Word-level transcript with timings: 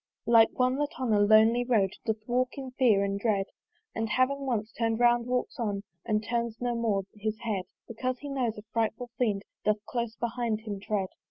Like 0.25 0.49
one, 0.57 0.77
that 0.77 0.99
on 0.99 1.13
a 1.13 1.19
lonely 1.19 1.63
road 1.63 1.91
Doth 2.07 2.23
walk 2.27 2.57
in 2.57 2.71
fear 2.71 3.03
and 3.03 3.19
dread, 3.19 3.45
And 3.93 4.09
having 4.09 4.47
once 4.47 4.71
turn'd 4.71 4.99
round, 4.99 5.27
walks 5.27 5.59
on 5.59 5.83
And 6.05 6.23
turns 6.27 6.59
no 6.59 6.73
more 6.73 7.03
his 7.13 7.37
head: 7.41 7.65
Because 7.87 8.17
he 8.17 8.27
knows, 8.29 8.57
a 8.57 8.63
frightful 8.73 9.11
fiend 9.19 9.43
Doth 9.63 9.85
close 9.87 10.15
behind 10.15 10.61
him 10.61 10.79
tread. 10.79 11.09